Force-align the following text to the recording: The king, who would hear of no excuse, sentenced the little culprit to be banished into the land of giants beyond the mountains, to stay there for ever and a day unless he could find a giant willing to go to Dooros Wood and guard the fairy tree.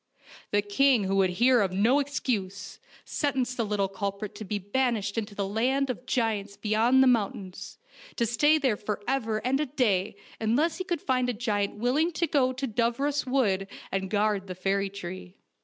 The 0.49 0.63
king, 0.63 1.03
who 1.03 1.17
would 1.17 1.29
hear 1.29 1.61
of 1.61 1.71
no 1.71 1.99
excuse, 1.99 2.79
sentenced 3.05 3.55
the 3.55 3.63
little 3.63 3.87
culprit 3.87 4.33
to 4.33 4.43
be 4.43 4.57
banished 4.57 5.15
into 5.15 5.35
the 5.35 5.47
land 5.47 5.91
of 5.91 6.07
giants 6.07 6.57
beyond 6.57 7.03
the 7.03 7.07
mountains, 7.07 7.77
to 8.15 8.25
stay 8.25 8.57
there 8.57 8.77
for 8.77 9.03
ever 9.07 9.45
and 9.45 9.59
a 9.59 9.67
day 9.67 10.15
unless 10.39 10.79
he 10.79 10.83
could 10.85 11.01
find 11.03 11.29
a 11.29 11.33
giant 11.33 11.75
willing 11.75 12.11
to 12.13 12.25
go 12.25 12.51
to 12.51 12.65
Dooros 12.67 13.27
Wood 13.27 13.67
and 13.91 14.09
guard 14.09 14.47
the 14.47 14.55
fairy 14.55 14.89
tree. 14.89 15.35